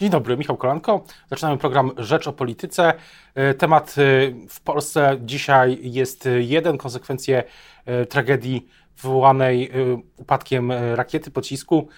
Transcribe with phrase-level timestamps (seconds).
[0.00, 1.04] Dzień dobry, Michał Kolanko.
[1.30, 2.94] Zaczynamy program Rzecz o Polityce.
[3.34, 4.02] E, temat e,
[4.48, 7.44] w Polsce dzisiaj jest jeden, konsekwencje
[7.86, 8.68] e, tragedii
[9.02, 9.70] wywołanej
[10.16, 11.88] upadkiem rakiety, pocisku.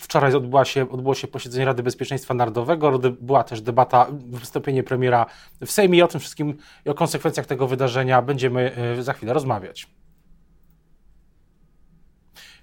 [0.00, 5.26] Wczoraj odbyła się, odbyło się posiedzenie Rady Bezpieczeństwa Narodowego, była też debata, wystąpienie premiera
[5.60, 9.88] w Sejmie i o tym wszystkim i o konsekwencjach tego wydarzenia będziemy za chwilę rozmawiać.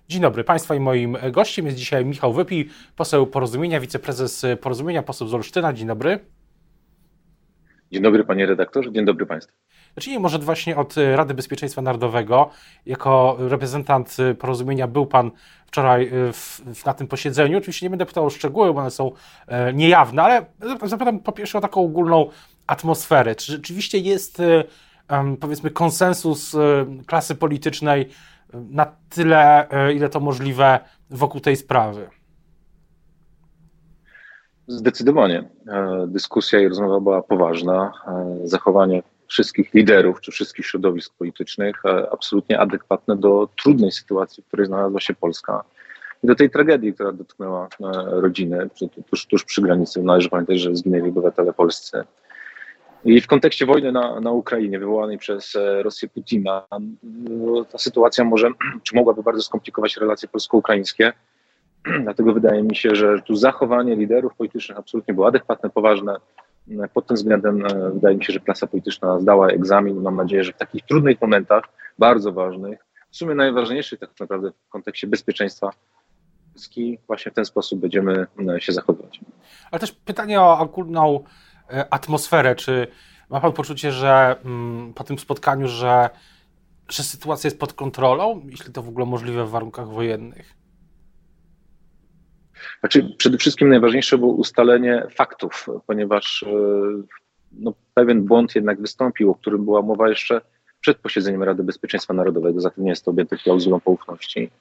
[0.08, 5.28] Dzień dobry Państwa i moim gościem jest dzisiaj Michał Wypi, poseł Porozumienia, wiceprezes Porozumienia, poseł
[5.28, 5.74] z Olsztyna.
[5.74, 6.20] Dzień dobry.
[7.92, 9.54] Dzień dobry panie redaktorze, dzień dobry państwu.
[9.96, 12.50] Zacznijmy może właśnie od Rady Bezpieczeństwa Narodowego.
[12.86, 15.32] Jako reprezentant Porozumienia był Pan
[15.66, 17.58] wczoraj w, w, na tym posiedzeniu.
[17.58, 19.12] Oczywiście nie będę pytał o szczegóły, bo one są
[19.48, 20.46] e, niejawne, ale
[20.84, 22.30] zapytam po pierwsze o taką ogólną
[22.68, 23.36] atmosferę.
[23.36, 24.64] Czy rzeczywiście jest e,
[25.40, 28.10] powiedzmy konsensus e, klasy politycznej
[28.54, 32.10] na tyle, e, ile to możliwe wokół tej sprawy?
[34.68, 35.50] Zdecydowanie.
[35.68, 37.92] E, dyskusja i rozmowa była poważna.
[38.08, 44.66] E, zachowanie wszystkich liderów czy wszystkich środowisk politycznych absolutnie adekwatne do trudnej sytuacji, w której
[44.66, 45.64] znalazła się Polska
[46.24, 47.68] i do tej tragedii, która dotknęła
[48.08, 48.70] rodziny
[49.10, 50.04] tuż, tuż przy granicy.
[50.04, 52.04] Należy pamiętać, że zginęli obywatele polscy.
[53.06, 56.66] I w kontekście wojny na, na Ukrainie wywołanej przez e, Rosję Putina,
[57.04, 58.50] no, ta sytuacja może,
[58.84, 61.14] czy mogłaby bardzo skomplikować relacje polsko-ukraińskie.
[62.04, 66.16] Dlatego wydaje mi się, że tu zachowanie liderów politycznych absolutnie było adekwatne, poważne.
[66.94, 70.02] Pod tym względem e, wydaje mi się, że klasa polityczna zdała egzamin.
[70.02, 71.64] Mam nadzieję, że w takich trudnych momentach,
[72.00, 75.70] bardzo ważnych, w sumie najważniejszych tak naprawdę w kontekście bezpieczeństwa
[77.08, 79.20] właśnie w ten sposób będziemy się zachowywać.
[79.72, 81.24] Ale też pytanie o ogólną
[81.55, 81.55] E,
[81.90, 82.56] atmosferę.
[82.56, 82.88] Czy
[83.30, 86.10] ma Pan poczucie, że mm, po tym spotkaniu, że,
[86.90, 90.54] że sytuacja jest pod kontrolą, jeśli to w ogóle możliwe w warunkach wojennych?
[92.80, 96.50] Znaczy, przede wszystkim najważniejsze było ustalenie faktów, ponieważ e,
[97.52, 100.42] no, pewien błąd jednak wystąpił, o którym była mowa jeszcze
[100.82, 104.52] przed posiedzeniem Rady Bezpieczeństwa Narodowego, zatem nie jest to objęte klauzulą poufności.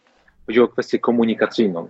[0.46, 1.88] Chodziło o kwestię komunikacyjną.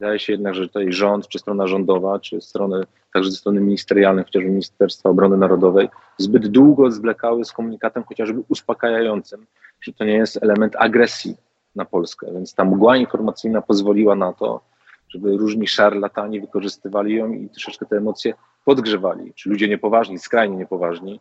[0.00, 4.24] Wydaje się jednak, że tutaj rząd, czy strona rządowa, czy strony, także ze strony ministerialnej,
[4.24, 5.88] chociażby Ministerstwa Obrony Narodowej,
[6.18, 9.46] zbyt długo zwlekały z komunikatem chociażby uspokajającym,
[9.80, 11.36] że to nie jest element agresji
[11.76, 12.26] na Polskę.
[12.34, 14.60] Więc ta mgła informacyjna pozwoliła na to,
[15.08, 18.34] żeby różni szarlatani wykorzystywali ją i troszeczkę te emocje
[18.64, 19.32] podgrzewali.
[19.34, 21.20] Czy ludzie niepoważni, skrajnie niepoważni.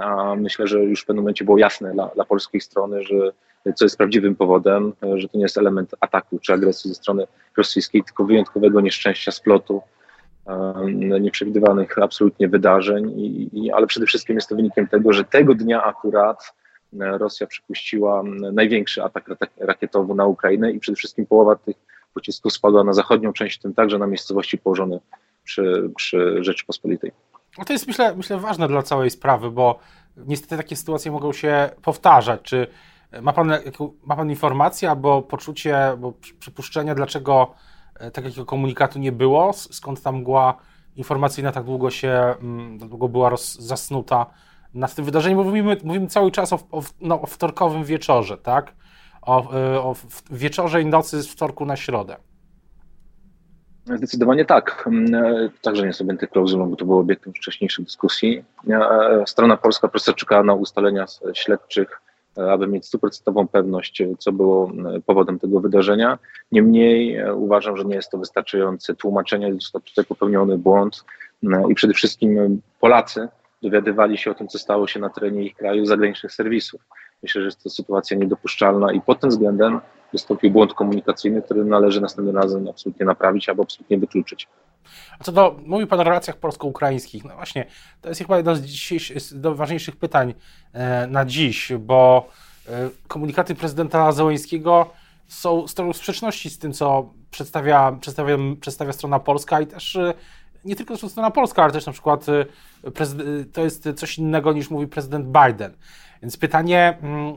[0.00, 3.32] A myślę, że już w pewnym momencie było jasne dla, dla polskiej strony, że
[3.74, 8.04] co jest prawdziwym powodem, że to nie jest element ataku czy agresji ze strony rosyjskiej,
[8.04, 9.82] tylko wyjątkowego nieszczęścia, splotu,
[11.20, 16.54] nieprzewidywanych absolutnie wydarzeń, i, ale przede wszystkim jest to wynikiem tego, że tego dnia akurat
[16.92, 18.22] Rosja przypuściła
[18.52, 21.76] największy atak rakietowy na Ukrainę i przede wszystkim połowa tych
[22.14, 24.98] pocisków spadła na zachodnią część, w tym także na miejscowości położone
[25.44, 27.12] przy, przy Rzeczypospolitej.
[27.58, 29.78] No to jest myślę, myślę ważne dla całej sprawy, bo
[30.16, 32.40] niestety takie sytuacje mogą się powtarzać.
[32.42, 32.66] Czy
[33.22, 33.52] ma pan,
[34.06, 37.54] ma pan informację albo poczucie, albo przypuszczenie, dlaczego
[38.00, 39.52] e, takiego komunikatu nie było?
[39.52, 40.56] Skąd ta mgła
[40.96, 44.26] informacyjna tak długo się, mm, tak długo była roz, zasnuta
[44.74, 45.38] nad tym wydarzeniem?
[45.38, 48.72] Bo mówimy, mówimy cały czas o, o, no, o wtorkowym wieczorze, tak?
[49.22, 49.96] O, e, o
[50.30, 52.16] wieczorze i nocy z wtorku na środę.
[53.84, 54.84] Zdecydowanie tak.
[54.86, 58.44] Mm, e, także nie jest objęty klauzulą, bo to było obiektem wcześniejszych dyskusji.
[59.26, 62.05] Strona polska po prostu czekała na ustalenia śledczych E,
[62.38, 66.18] aby mieć stuprocentową pewność, e, co było e, powodem tego wydarzenia.
[66.52, 71.04] Niemniej uważam, że nie jest to wystarczające tłumaczenie, został tutaj popełniony błąd
[71.70, 73.28] i przede wszystkim Polacy
[73.62, 76.80] dowiadywali się o tym, co stało się na terenie ich kraju zagranicznych serwisów.
[77.22, 79.80] Myślę, że jest to sytuacja niedopuszczalna i pod tym względem
[80.16, 84.48] wystąpił błąd komunikacyjny, który należy następnym razem absolutnie naprawić albo absolutnie wykluczyć.
[85.18, 87.66] A co do, mówił Pan o relacjach polsko-ukraińskich, no właśnie,
[88.00, 88.62] to jest chyba jedno z,
[89.16, 90.34] z ważniejszych pytań
[90.72, 92.28] e, na dziś, bo
[92.68, 94.90] e, komunikaty prezydenta Zełęńskiego
[95.28, 100.14] są, stoją w sprzeczności z tym, co przedstawia, przedstawia, przedstawia strona polska i też e,
[100.64, 102.26] nie tylko strona polska, ale też na przykład
[103.52, 105.72] to jest coś innego niż mówi prezydent Biden.
[106.22, 107.36] Więc pytanie, mm,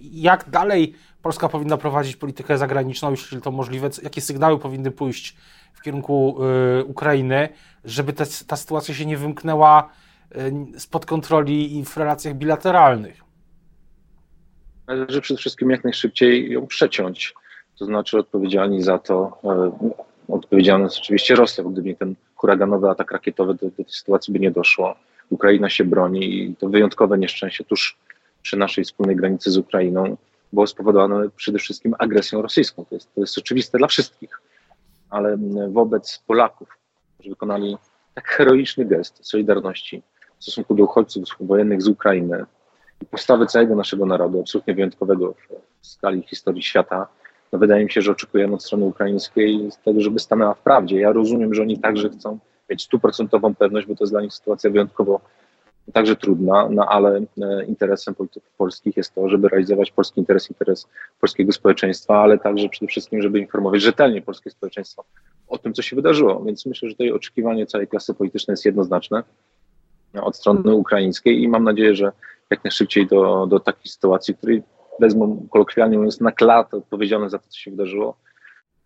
[0.00, 5.36] jak dalej Polska powinna prowadzić politykę zagraniczną, jeśli to możliwe, jakie sygnały powinny pójść
[5.72, 6.36] w kierunku
[6.80, 7.48] y, Ukrainy,
[7.84, 8.12] żeby
[8.46, 9.90] ta sytuacja się nie wymknęła
[10.76, 13.20] y, spod kontroli i w relacjach bilateralnych.
[14.86, 17.34] Należy przede wszystkim jak najszybciej ją przeciąć.
[17.78, 19.38] To znaczy odpowiedzialni za to,
[20.28, 23.84] y, odpowiedzialna jest oczywiście Rosja, bo gdyby nie ten huraganowy atak rakietowy, do, do tej
[23.88, 24.94] sytuacji by nie doszło.
[25.30, 27.98] Ukraina się broni i to wyjątkowe nieszczęście tuż
[28.42, 30.16] przy naszej wspólnej granicy z Ukrainą
[30.52, 32.84] było spowodowane przede wszystkim agresją rosyjską.
[32.84, 34.40] To jest, to jest oczywiste dla wszystkich
[35.10, 35.38] ale
[35.68, 36.68] wobec Polaków,
[37.14, 37.76] którzy wykonali
[38.14, 40.02] tak heroiczny gest solidarności
[40.38, 42.44] w stosunku do uchodźców wojennych z Ukrainy
[43.02, 45.34] i postawy całego naszego narodu, absolutnie wyjątkowego
[45.80, 47.06] w skali historii świata,
[47.52, 51.00] no wydaje mi się, że oczekujemy od strony ukraińskiej tego, żeby stanęła w prawdzie.
[51.00, 52.38] Ja rozumiem, że oni także chcą
[52.70, 55.20] mieć stuprocentową pewność, bo to jest dla nich sytuacja wyjątkowo
[55.92, 60.88] także trudna, no ale e, interesem polityków polskich jest to, żeby realizować polski interes, interes
[61.20, 65.04] polskiego społeczeństwa, ale także przede wszystkim, żeby informować rzetelnie polskie społeczeństwo
[65.48, 66.44] o tym, co się wydarzyło.
[66.44, 69.22] Więc myślę, że tutaj oczekiwanie całej klasy politycznej jest jednoznaczne
[70.22, 72.12] od strony ukraińskiej i mam nadzieję, że
[72.50, 74.62] jak najszybciej do, do takiej sytuacji, której
[75.00, 78.16] wezmą kolokwialnie mówiąc na klatę odpowiedzialne za to, co się wydarzyło,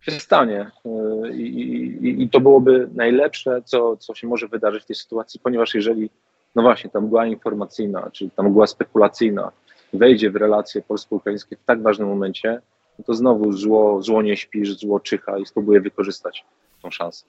[0.01, 0.71] się stanie.
[0.85, 1.61] E, I,
[2.07, 6.09] i, I, to byłoby najlepsze, co, co się może wydarzyć w tej sytuacji, ponieważ jeżeli,
[6.55, 9.51] no właśnie, ta mgła informacyjna, czy ta mgła spekulacyjna
[9.93, 12.61] wejdzie w relacje polsko-ukraińskie w tak ważnym momencie,
[12.99, 16.45] no to znowu zło, zło nie śpi, zło czyha i spróbuje wykorzystać
[16.81, 17.25] tą szansę.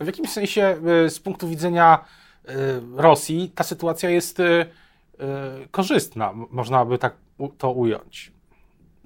[0.00, 0.62] W jakimś sensie
[1.04, 2.04] e, z punktu widzenia
[2.44, 2.52] e,
[2.96, 4.38] Rosji ta sytuacja jest
[5.70, 7.16] korzystna, można by tak
[7.58, 8.32] to ująć.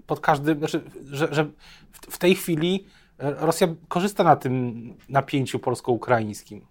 [0.06, 1.46] Pod każdym, znaczy, że, że
[1.92, 2.86] w tej chwili
[3.18, 4.74] Rosja korzysta na tym
[5.08, 6.66] napięciu polsko-ukraińskim.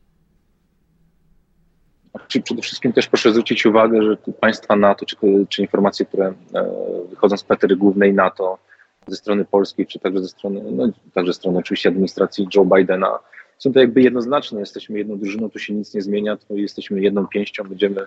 [2.28, 5.16] Przede wszystkim też proszę zwrócić uwagę, że państwa NATO, czy,
[5.50, 6.72] czy informacje, które e,
[7.10, 8.58] wychodzą z kwatery głównej NATO,
[9.08, 13.20] ze strony polskiej, czy także ze strony, no, także strony oczywiście administracji Joe Bidena,
[13.58, 14.60] są to jakby jednoznaczne.
[14.60, 18.06] Jesteśmy jedną drużyną, tu się nic nie zmienia, to jesteśmy jedną pięścią, będziemy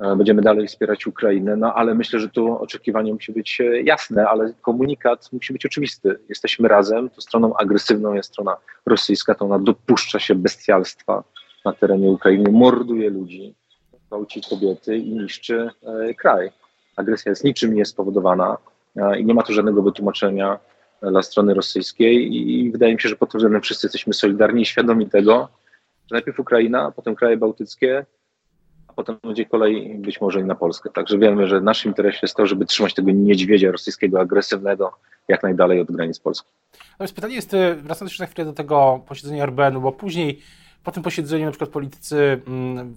[0.00, 4.28] E, będziemy dalej wspierać Ukrainę, no ale myślę, że tu oczekiwanie musi być e, jasne,
[4.28, 6.18] ale komunikat musi być oczywisty.
[6.28, 8.56] Jesteśmy razem, to stroną agresywną jest strona
[8.86, 11.24] rosyjska, to ona dopuszcza się bestialstwa
[11.64, 13.54] na terenie Ukrainy, morduje ludzi,
[14.06, 16.50] gwałci kobiety i niszczy e, kraj.
[16.96, 18.56] Agresja jest niczym nie spowodowana
[19.18, 20.58] i nie ma tu żadnego wytłumaczenia
[21.02, 24.66] dla strony rosyjskiej i wydaje mi się, że pod tym względem wszyscy jesteśmy solidarni i
[24.66, 25.48] świadomi tego,
[26.10, 28.06] że najpierw Ukraina, potem kraje bałtyckie,
[28.88, 30.90] a potem będzie kolej być może i na Polskę.
[30.90, 34.92] Także wiemy, że naszym interesie jest to, żeby trzymać tego niedźwiedzia rosyjskiego agresywnego
[35.28, 36.50] jak najdalej od granic Polski.
[36.90, 40.40] Natomiast pytanie jest, e, wracając jeszcze na chwilę do tego posiedzenia RBN-u, bo później
[40.84, 42.94] po tym posiedzeniu na przykład politycy, mm,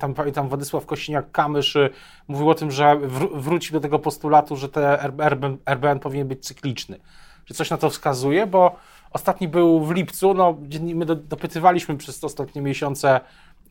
[0.00, 1.90] tam, pamiętam Władysław Kosiniak-Kamysz y,
[2.28, 2.96] mówił o tym, że
[3.34, 4.84] wróci do tego postulatu, że ten
[5.18, 6.98] RBN, RBN powinien być cykliczny.
[7.44, 8.46] Czy coś na to wskazuje?
[8.46, 8.76] Bo
[9.12, 10.56] ostatni był w lipcu, no,
[10.94, 13.20] my dopytywaliśmy przez te ostatnie miesiące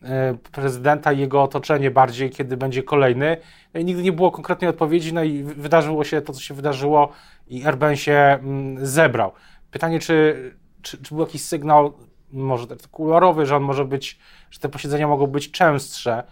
[0.03, 3.38] E, prezydenta i jego otoczenie bardziej, kiedy będzie kolejny.
[3.73, 7.12] No nigdy nie było konkretnej odpowiedzi, no i wydarzyło się to, co się wydarzyło
[7.47, 9.31] i RBN się mm, zebrał.
[9.71, 10.35] Pytanie, czy,
[10.81, 11.94] czy, czy był jakiś sygnał,
[12.36, 14.20] może tak kuluarowy, że on może być,
[14.52, 16.24] że te posiedzenia mogą być częstsze.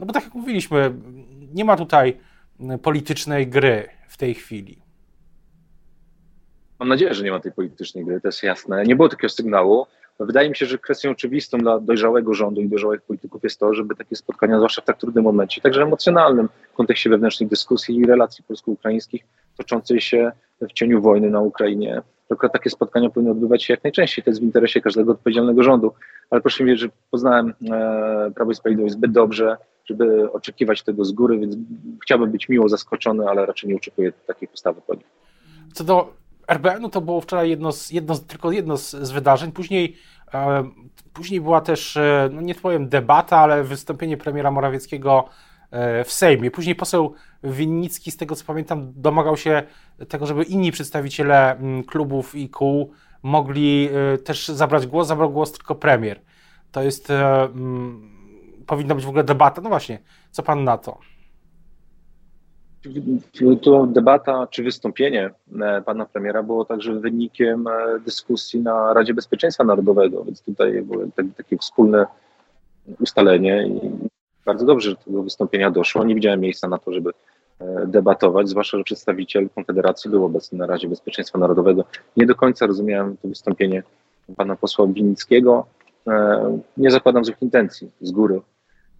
[0.00, 0.94] No bo tak jak mówiliśmy,
[1.54, 2.16] nie ma tutaj
[2.82, 4.78] politycznej gry w tej chwili.
[6.78, 8.84] Mam nadzieję, że nie ma tej politycznej gry, to jest jasne.
[8.84, 9.86] Nie było takiego sygnału.
[10.20, 13.96] Wydaje mi się, że kwestią oczywistą dla dojrzałego rządu i dojrzałych polityków jest to, żeby
[13.96, 18.44] takie spotkania, zwłaszcza w tak trudnym momencie, także emocjonalnym w kontekście wewnętrznych dyskusji i relacji
[18.44, 19.24] polsko-ukraińskich
[19.56, 24.24] toczącej się w cieniu wojny na Ukrainie, tylko takie spotkania powinny odbywać się jak najczęściej.
[24.24, 25.92] To jest w interesie każdego odpowiedzialnego rządu.
[26.30, 31.12] Ale proszę mi że poznałem e, Prawo i Sprawiedliwość zbyt dobrze, żeby oczekiwać tego z
[31.12, 31.56] góry, więc
[32.02, 35.06] chciałbym być miło zaskoczony, ale raczej nie oczekuję takiej postawy po nich.
[35.72, 36.12] Co do
[36.48, 39.52] RBN-u to było wczoraj jedno z, jedno, tylko jedno z, z wydarzeń.
[39.52, 39.96] Później,
[40.34, 40.70] e,
[41.12, 45.28] później była też, e, no nie powiem debata, ale wystąpienie premiera Morawieckiego
[46.04, 46.50] w Sejmie.
[46.50, 49.62] Później poseł Winnicki, z tego co pamiętam, domagał się
[50.08, 55.08] tego, żeby inni przedstawiciele mm, klubów i kół mogli e, też zabrać głos.
[55.08, 56.20] Zabrał głos tylko premier.
[56.72, 58.10] To jest, e, mm,
[58.66, 59.60] powinna być w ogóle debata.
[59.60, 59.98] No właśnie,
[60.30, 60.98] co pan na to?
[63.62, 69.64] To debata czy wystąpienie e, pana premiera było także wynikiem e, dyskusji na Radzie Bezpieczeństwa
[69.64, 71.04] Narodowego, więc tutaj było
[71.36, 72.06] takie wspólne
[73.00, 74.08] ustalenie i
[74.48, 76.04] bardzo dobrze, że do tego wystąpienia doszło.
[76.04, 77.10] Nie widziałem miejsca na to, żeby
[77.60, 81.84] e, debatować, zwłaszcza, że przedstawiciel Konfederacji był obecny na Radzie Bezpieczeństwa Narodowego.
[82.16, 83.82] Nie do końca rozumiałem to wystąpienie
[84.36, 85.66] pana posła Binickiego.
[86.76, 88.40] Nie zakładam złych intencji z góry,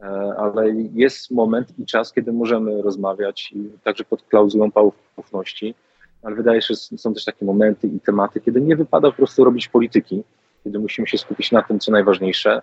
[0.01, 4.71] E, ale jest moment i czas, kiedy możemy rozmawiać także pod klauzulą
[5.17, 5.75] ufności,
[6.23, 9.45] ale wydaje się, że są też takie momenty i tematy, kiedy nie wypada po prostu
[9.45, 10.23] robić polityki,
[10.65, 12.63] kiedy musimy się skupić na tym, co najważniejsze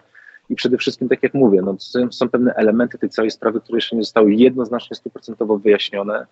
[0.49, 1.75] i przede wszystkim, tak jak mówię, no,
[2.11, 6.25] są, pewne elementy tej całej sprawy, które jeszcze nie zostały jednoznacznie, stuprocentowo wyjaśnione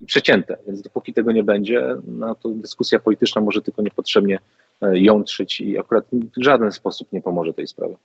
[0.00, 4.38] i przecięte, więc dopóki tego nie będzie, no to dyskusja polityczna może tylko niepotrzebnie
[4.82, 6.04] e, jątrzyć i akurat
[6.36, 7.96] w żaden sposób nie pomoże tej sprawie.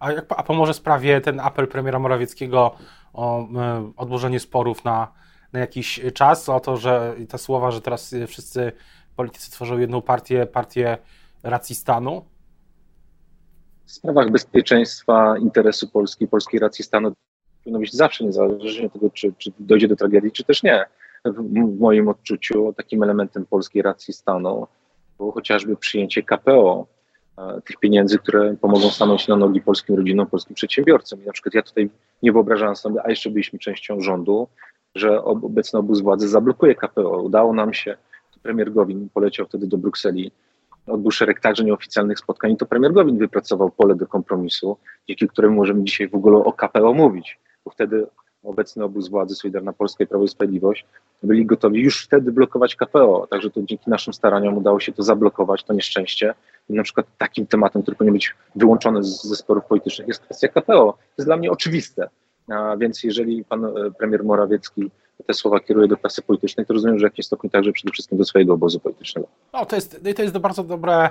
[0.00, 2.74] A, jak, a pomoże sprawie ten apel premiera Morawieckiego
[3.12, 5.12] o e, odłożenie sporów na,
[5.52, 8.72] na jakiś czas, o to, że te słowa, że teraz wszyscy
[9.16, 10.98] politycy tworzą jedną partię, partię
[11.42, 12.24] racji stanu?
[13.88, 17.12] W sprawach bezpieczeństwa, interesu Polski, polskiej racji stanu
[17.64, 20.84] powinno być zawsze, niezależnie od tego, czy, czy dojdzie do tragedii, czy też nie.
[21.24, 21.32] W,
[21.76, 24.66] w moim odczuciu takim elementem polskiej racji stanu
[25.18, 26.86] było chociażby przyjęcie KPO,
[27.38, 31.22] e, tych pieniędzy, które pomogą stanąć na nogi polskim rodzinom, polskim przedsiębiorcom.
[31.22, 31.90] I na przykład ja tutaj
[32.22, 34.48] nie wyobrażałem sobie, a jeszcze byliśmy częścią rządu,
[34.94, 37.22] że obecny obóz władzy zablokuje KPO.
[37.22, 37.96] Udało nam się,
[38.42, 40.32] premier Gowin poleciał wtedy do Brukseli,
[40.90, 44.76] odbył szereg także nieoficjalnych spotkań to premier Gowin wypracował pole do kompromisu,
[45.08, 48.06] dzięki któremu możemy dzisiaj w ogóle o KPO mówić, bo wtedy
[48.42, 50.86] obecny obóz władzy Solidarna Polska i Prawo i Sprawiedliwość
[51.22, 55.64] byli gotowi już wtedy blokować KPO, także to dzięki naszym staraniom udało się to zablokować,
[55.64, 56.34] to nieszczęście.
[56.68, 60.92] I na przykład takim tematem, który powinien być wyłączony ze sporów politycznych jest kwestia KPO.
[60.92, 62.08] To jest dla mnie oczywiste.
[62.48, 64.90] A więc jeżeli pan e, premier Morawiecki
[65.26, 68.18] te słowa kieruje do klasy politycznej, to rozumiem, że w jakimś stopniu także przede wszystkim
[68.18, 69.28] do swojego obozu politycznego.
[69.52, 71.10] No, to jest, to jest bardzo dobre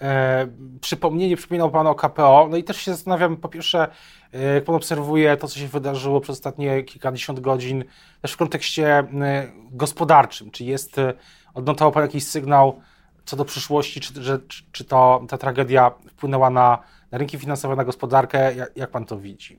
[0.00, 0.48] e,
[0.80, 2.48] przypomnienie, przypominał Pan o KPO.
[2.50, 3.88] No i też się zastanawiam, po pierwsze,
[4.32, 7.84] e, jak Pan obserwuje to, co się wydarzyło przez ostatnie kilkadziesiąt godzin,
[8.22, 10.50] też w kontekście e, gospodarczym.
[10.50, 11.14] Czy jest, e,
[11.54, 12.80] odnotował Pan jakiś sygnał
[13.24, 16.78] co do przyszłości, czy, że, czy, czy to ta tragedia wpłynęła na,
[17.10, 18.54] na rynki finansowe, na gospodarkę?
[18.54, 19.58] Jak, jak Pan to widzi?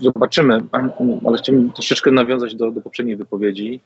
[0.00, 0.62] Zobaczymy,
[1.26, 3.80] ale chciałbym troszeczkę nawiązać do, do poprzedniej wypowiedzi.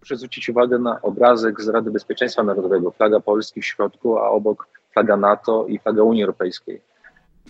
[0.00, 2.90] Muszę zwrócić uwagę na obrazek z Rady Bezpieczeństwa Narodowego.
[2.90, 6.80] Flaga Polski w środku, a obok flaga NATO i flaga Unii Europejskiej.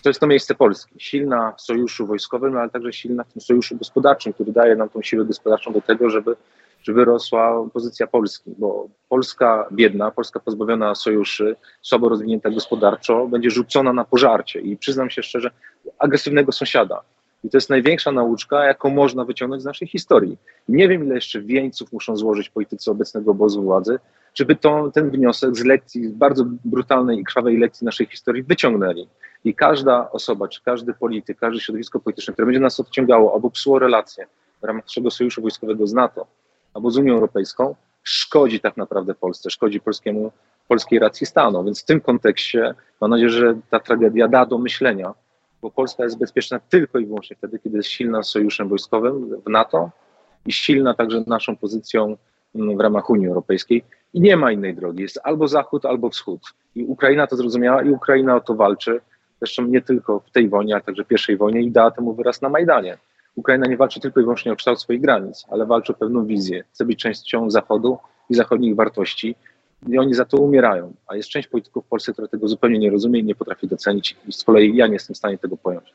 [0.03, 0.95] To jest to miejsce Polski.
[0.97, 5.01] Silna w sojuszu wojskowym, ale także silna w tym sojuszu gospodarczym, który daje nam tą
[5.01, 6.35] siłę gospodarczą do tego, żeby,
[6.83, 13.93] żeby rosła pozycja Polski, bo Polska biedna, Polska pozbawiona sojuszy, słabo rozwinięta gospodarczo, będzie rzucona
[13.93, 15.51] na pożarcie i przyznam się szczerze,
[15.99, 17.01] agresywnego sąsiada.
[17.43, 20.37] I to jest największa nauczka, jaką można wyciągnąć z naszej historii.
[20.69, 23.99] Nie wiem, ile jeszcze wieńców muszą złożyć politycy obecnego obozu władzy,
[24.33, 29.07] żeby to, ten wniosek z lekcji, z bardzo brutalnej i krwawej lekcji naszej historii wyciągnęli.
[29.43, 33.79] I każda osoba, czy każdy polityk, każde środowisko polityczne, które będzie nas odciągało albo psuło
[33.79, 34.27] relacje
[34.61, 36.27] w ramach naszego sojuszu wojskowego z NATO
[36.73, 40.31] albo z Unią Europejską, szkodzi tak naprawdę Polsce, szkodzi polskiemu,
[40.67, 41.63] polskiej racji stanu.
[41.63, 45.13] Więc w tym kontekście mam nadzieję, że ta tragedia da do myślenia
[45.61, 49.89] bo Polska jest bezpieczna tylko i wyłącznie wtedy, kiedy jest silna sojuszem wojskowym w NATO
[50.45, 52.17] i silna także naszą pozycją
[52.55, 53.83] mm, w ramach Unii Europejskiej.
[54.13, 55.01] I nie ma innej drogi.
[55.01, 56.41] Jest albo Zachód, albo Wschód.
[56.75, 59.01] I Ukraina to zrozumiała i Ukraina o to walczy.
[59.39, 62.49] Zresztą nie tylko w tej wojnie, ale także pierwszej wojnie i dała temu wyraz na
[62.49, 62.97] Majdanie.
[63.35, 66.63] Ukraina nie walczy tylko i wyłącznie o kształt swoich granic, ale walczy o pewną wizję.
[66.73, 67.97] Chce być częścią Zachodu
[68.29, 69.35] i zachodnich wartości
[69.87, 70.93] i oni za to umierają.
[71.07, 74.17] A jest część polityków w Polsce, która tego zupełnie nie rozumie i nie potrafi docenić.
[74.27, 75.93] I z kolei ja nie jestem w stanie tego pojąć.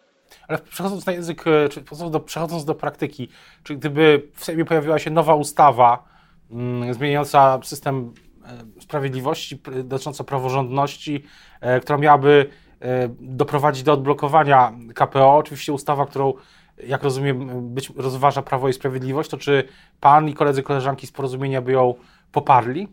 [0.48, 3.28] Ale przechodząc na język, e, czy do, przechodząc do praktyki,
[3.62, 6.04] czy gdyby w Sejmie pojawiła się nowa ustawa
[6.50, 8.14] mm, zmieniająca system
[8.44, 11.24] e, sprawiedliwości, dotycząca praworządności,
[11.60, 12.50] e, która miałaby
[12.80, 16.32] e, doprowadzić do odblokowania KPO, oczywiście ustawa, którą
[16.86, 19.64] jak rozumiem, być rozważa Prawo i Sprawiedliwość, to czy
[20.00, 21.94] pan i koledzy, koleżanki z porozumienia by ją
[22.32, 22.88] poparli?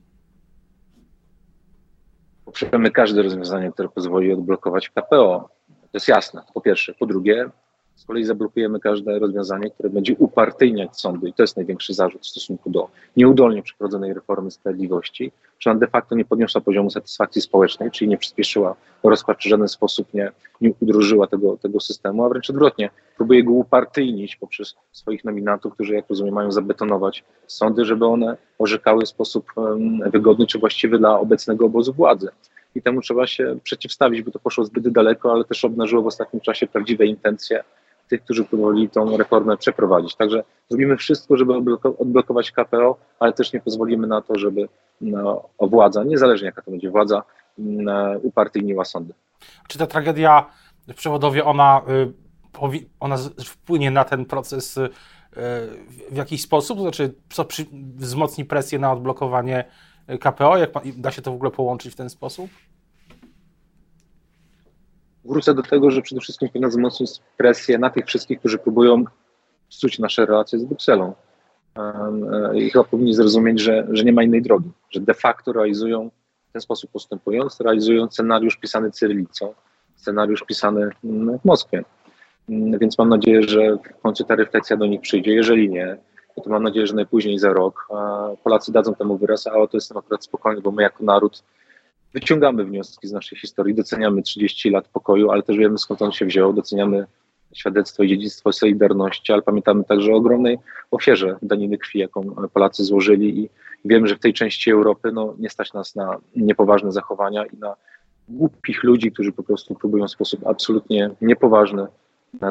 [2.54, 5.50] Poprzemy każde rozwiązanie, które pozwoli odblokować KPO.
[5.68, 6.94] To jest jasne, po pierwsze.
[7.00, 7.50] Po drugie,
[7.96, 11.30] z kolei zablokujemy każde rozwiązanie, które będzie upartyjniać sądy.
[11.30, 15.88] I to jest największy zarzut w stosunku do nieudolnie przeprowadzonej reformy sprawiedliwości, że ona de
[15.88, 20.32] facto nie podniosła poziomu satysfakcji społecznej, czyli nie przyspieszyła rozkład, czy w żaden sposób nie,
[20.62, 25.94] nie udrożyła tego, tego systemu, a wręcz odwrotnie, próbuje go upartyjnić poprzez swoich nominatów, którzy,
[25.94, 29.46] jak rozumiem, mają zabetonować sądy, żeby one orzekały w sposób
[30.06, 32.30] wygodny czy właściwy dla obecnego obozu władzy.
[32.76, 36.42] I temu trzeba się przeciwstawić, bo to poszło zbyt daleko, ale też obnażyło w ostatnim
[36.42, 37.64] czasie prawdziwe intencje
[38.13, 40.15] tych, którzy próbowali tą reformę przeprowadzić.
[40.15, 41.53] Także zrobimy wszystko, żeby
[42.00, 44.70] odblokować KPO, ale też nie pozwolimy na to, żeby
[45.01, 47.24] no, władza, niezależnie jaka to będzie władza,
[47.58, 47.93] no,
[48.24, 49.13] upartyjniła sądy.
[49.67, 50.46] Czy ta tragedia
[50.88, 54.89] w przewodowie, ona, y, ona wpłynie na ten proces y,
[56.12, 56.77] w jakiś sposób?
[56.77, 57.65] To znaczy, co przy,
[57.96, 59.65] wzmocni presję na odblokowanie
[60.20, 60.58] KPO?
[60.58, 62.50] Jak da się to w ogóle połączyć w ten sposób?
[65.25, 69.03] Wrócę do tego, że przede wszystkim powinna wzmocnić presję na tych wszystkich, którzy próbują
[69.70, 71.13] psuć nasze relacje z Brukselą.
[71.77, 76.10] E, I chyba powinni zrozumieć, że, że nie ma innej drogi, że de facto realizują
[76.50, 79.53] w ten sposób postępując, realizują scenariusz pisany cyrylicą,
[79.96, 81.84] scenariusz pisany mm, w Moskwie.
[82.50, 85.34] Mm, więc mam nadzieję, że w końcu ta refleksja do nich przyjdzie.
[85.34, 85.98] Jeżeli nie,
[86.44, 87.88] to mam nadzieję, że najpóźniej za rok
[88.44, 91.44] Polacy dadzą temu wyraz, a o to jestem akurat spokojny, bo my jako naród
[92.13, 96.25] wyciągamy wnioski z naszej historii, doceniamy 30 lat pokoju, ale też wiemy skąd on się
[96.25, 97.05] wziął, doceniamy
[97.53, 100.60] świadectwo i dziedzictwo Solidarności, ale pamiętamy także o ogromnej
[100.91, 102.22] ofierze daniny krwi, jaką
[102.53, 103.50] Polacy złożyli i
[103.86, 107.75] wiemy, że w tej części Europy no, nie stać nas na niepoważne zachowania i na
[108.29, 111.88] głupich ludzi, którzy po prostu próbują w sposób absolutnie niepoważny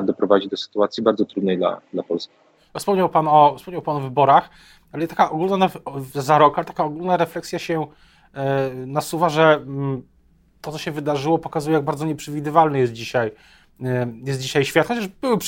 [0.03, 2.33] doprowadzić do sytuacji bardzo trudnej dla, dla Polski.
[2.79, 4.51] Wspomniał Pan o, wspomniał Pan o wyborach,
[4.93, 5.71] ale taka ogólna,
[6.15, 7.87] za rok, ale taka ogólna refleksja się
[8.87, 10.03] nasuwa, że mm,
[10.61, 13.31] to, co się wydarzyło, pokazuje, jak bardzo nieprzewidywalny jest dzisiaj
[13.85, 15.39] e, jest dzisiaj świat, chociaż były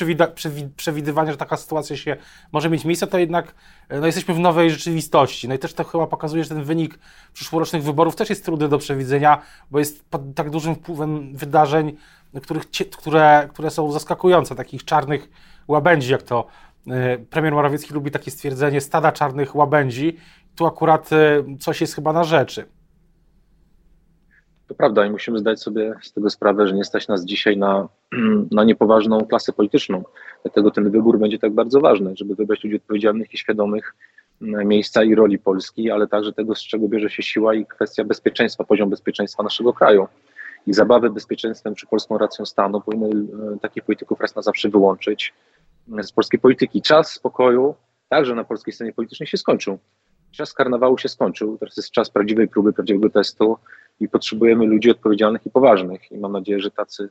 [0.77, 2.17] przewidywania, że taka sytuacja się
[2.53, 3.55] może mieć miejsce, to jednak
[3.89, 5.49] e, no, jesteśmy w nowej rzeczywistości.
[5.49, 6.99] No i też to chyba pokazuje, że ten wynik
[7.33, 11.97] przyszłorocznych wyborów też jest trudny do przewidzenia, bo jest pod tak dużym wpływem wydarzeń,
[12.43, 12.65] których,
[12.97, 15.29] które, które są zaskakujące, takich czarnych
[15.69, 16.47] łabędzi, jak to
[16.87, 20.17] e, premier Morawiecki lubi takie stwierdzenie stada czarnych łabędzi.
[20.57, 21.11] Tu akurat
[21.61, 22.65] coś jest chyba na rzeczy.
[24.69, 27.89] To prawda i musimy zdać sobie z tego sprawę, że nie stać nas dzisiaj na,
[28.51, 30.05] na niepoważną klasę polityczną.
[30.43, 33.95] Dlatego ten wybór będzie tak bardzo ważny, żeby wybrać ludzi odpowiedzialnych i świadomych
[34.41, 38.65] miejsca i roli Polski, ale także tego, z czego bierze się siła i kwestia bezpieczeństwa,
[38.65, 40.09] poziom bezpieczeństwa naszego kraju.
[40.67, 45.35] I zabawy bezpieczeństwem czy polską racją stanu powinny e, takich polityków raz na zawsze wyłączyć
[46.03, 46.83] z polskiej polityki.
[46.83, 47.75] Czas spokoju
[48.09, 49.79] także na polskiej scenie politycznej się skończył.
[50.37, 51.59] Czas karnawału się skończył.
[51.59, 53.59] Teraz jest czas prawdziwej próby, prawdziwego testu
[54.01, 56.13] i potrzebujemy ludzi odpowiedzialnych i poważnych.
[56.13, 57.09] I mam nadzieję, że tacy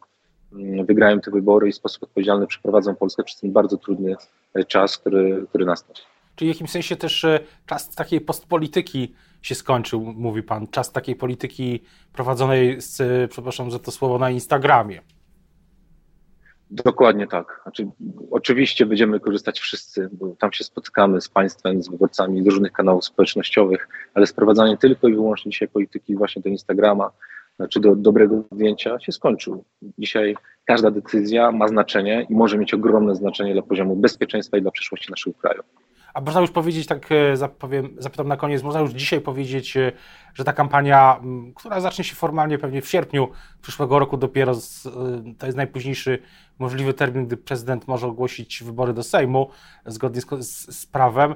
[0.53, 4.15] mm, wygrają te wybory i w sposób odpowiedzialny przeprowadzą Polskę przez ten bardzo trudny
[4.53, 5.96] e, czas, który, który nastał.
[6.36, 11.15] Czyli w jakimś sensie też e, czas takiej postpolityki się skończył, mówi pan, czas takiej
[11.15, 11.80] polityki
[12.13, 15.01] prowadzonej, z, e, przepraszam za to słowo, na Instagramie.
[16.74, 17.60] Dokładnie tak.
[17.63, 17.88] Znaczy,
[18.32, 23.06] oczywiście będziemy korzystać wszyscy, bo tam się spotykamy z państwem, z wyborcami z różnych kanałów
[23.06, 27.12] społecznościowych, ale sprowadzanie tylko i wyłącznie dzisiaj polityki właśnie do Instagrama
[27.53, 29.63] czy znaczy do dobrego zdjęcia się skończył.
[29.98, 34.72] Dzisiaj każda decyzja ma znaczenie i może mieć ogromne znaczenie dla poziomu bezpieczeństwa i dla
[34.72, 35.63] przyszłości naszego kraju.
[36.13, 39.91] A można już powiedzieć, tak e, zapowiem, zapytam na koniec, można już dzisiaj powiedzieć, e,
[40.34, 41.22] że ta kampania,
[41.55, 43.29] która zacznie się formalnie pewnie w sierpniu
[43.62, 44.89] przyszłego roku dopiero, z, e,
[45.38, 46.20] to jest najpóźniejszy
[46.60, 49.50] możliwy termin, gdy prezydent może ogłosić wybory do Sejmu
[49.86, 51.35] zgodnie z, z, z prawem.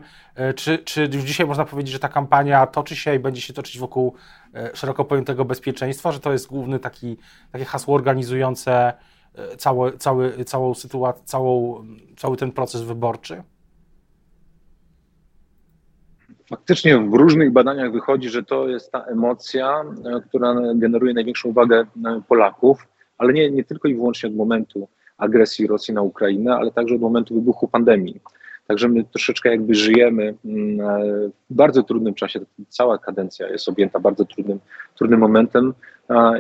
[0.56, 3.80] Czy, czy już dzisiaj można powiedzieć, że ta kampania toczy się i będzie się toczyć
[3.80, 4.14] wokół
[4.74, 7.18] szeroko pojętego bezpieczeństwa, że to jest główny taki,
[7.52, 8.94] takie hasło organizujące
[9.58, 11.86] cały, cały, całą sytuację, całą,
[12.18, 13.44] cały ten proces wyborczy?
[16.50, 21.86] Faktycznie w różnych badaniach wychodzi, że to jest ta emocja, e, która generuje największą uwagę
[22.06, 26.72] e, Polaków, ale nie, nie tylko i wyłącznie od momentu agresji Rosji na Ukrainę, ale
[26.72, 28.20] także od momentu wybuchu pandemii.
[28.68, 31.00] Także my troszeczkę jakby żyjemy mm, e,
[31.50, 32.40] w bardzo trudnym czasie.
[32.70, 34.60] Cała kadencja jest objęta bardzo trudnym,
[34.96, 35.74] trudnym momentem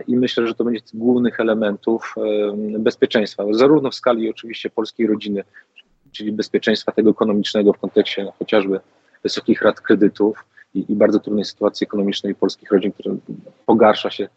[0.07, 2.15] i myślę, że to będzie z głównych elementów
[2.79, 5.43] bezpieczeństwa, zarówno w skali oczywiście polskiej rodziny,
[6.11, 8.79] czyli bezpieczeństwa tego ekonomicznego w kontekście chociażby
[9.27, 13.15] wysokich rat kredytów i, i bardzo trudnej sytuacji ekonomicznej polskich rodzin, która
[13.65, 14.29] pogarsza się e,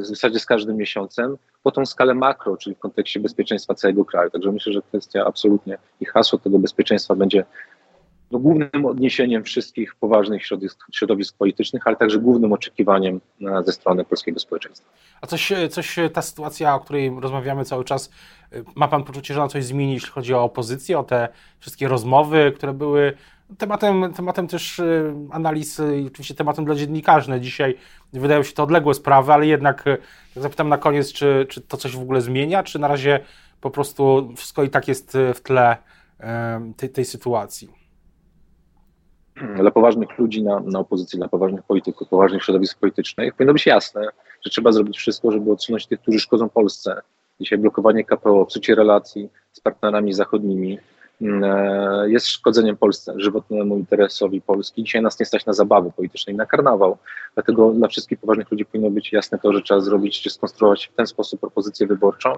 [0.00, 4.30] w zasadzie z każdym miesiącem, po tą skalę makro, czyli w kontekście bezpieczeństwa całego kraju.
[4.30, 7.44] Także myślę, że kwestia absolutnie i hasło tego bezpieczeństwa będzie
[8.30, 14.04] no, głównym odniesieniem wszystkich poważnych środowisk, środowisk politycznych, ale także głównym oczekiwaniem na, ze strony
[14.04, 14.90] polskiego społeczeństwa.
[15.20, 18.10] A coś, coś, ta sytuacja, o której rozmawiamy cały czas,
[18.74, 21.28] ma Pan poczucie, że ona coś zmieni, jeśli chodzi o opozycję, o te
[21.60, 23.12] wszystkie rozmowy, które były
[23.58, 27.30] tematem, tematem też y, analiz oczywiście tematem dla dziennikarzy.
[27.30, 27.78] No, dzisiaj
[28.12, 30.00] wydają się to odległe sprawy, ale jednak jak
[30.42, 33.20] zapytam na koniec, czy, czy to coś w ogóle zmienia, czy na razie
[33.60, 35.76] po prostu wszystko i tak jest w tle
[36.76, 37.78] tej, tej sytuacji?
[39.56, 44.08] dla poważnych ludzi na, na opozycji, dla poważnych polityków, poważnych środowisk politycznych, powinno być jasne,
[44.44, 47.00] że trzeba zrobić wszystko, żeby odsunąć tych, którzy szkodzą Polsce.
[47.40, 50.78] Dzisiaj blokowanie KPO, psucie relacji z partnerami zachodnimi
[52.06, 54.84] jest szkodzeniem Polsce, żywotnemu interesowi Polski.
[54.84, 56.98] Dzisiaj nas nie stać na zabawy polityczne i na karnawał.
[57.34, 60.96] Dlatego dla wszystkich poważnych ludzi powinno być jasne to, że trzeba zrobić, czy skonstruować w
[60.96, 62.32] ten sposób propozycję wyborczą,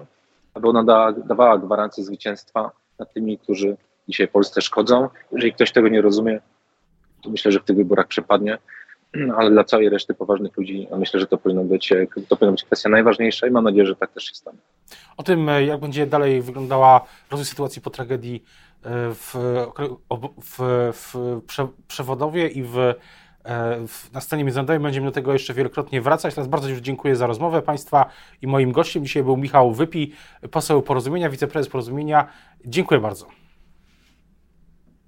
[0.53, 3.77] aby ona da, dawała gwarancję zwycięstwa nad tymi, którzy
[4.09, 5.09] dzisiaj Polsce szkodzą.
[5.31, 6.39] Jeżeli ktoś tego nie rozumie,
[7.23, 8.57] to myślę, że w tych wyborach przepadnie,
[9.37, 11.93] ale dla całej reszty poważnych ludzi myślę, że to powinno być,
[12.27, 14.57] to powinna być kwestia najważniejsza i mam nadzieję, że tak też się stanie.
[15.17, 18.43] O tym, jak będzie dalej wyglądała rozwój sytuacji po tragedii
[18.83, 19.35] e, w,
[20.43, 21.15] w, w
[21.87, 22.95] Przewodowie i w, e,
[23.87, 26.35] w, na scenie międzynarodowej będziemy do tego jeszcze wielokrotnie wracać.
[26.35, 28.05] Teraz bardzo już dziękuję za rozmowę Państwa
[28.41, 30.13] i moim gościem dzisiaj był Michał Wypi,
[30.51, 32.27] poseł Porozumienia, wiceprezes Porozumienia.
[32.65, 33.27] Dziękuję bardzo.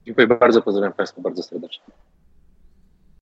[0.05, 1.93] Dziękuję bardzo, pozdrawiam Państwa bardzo serdecznie.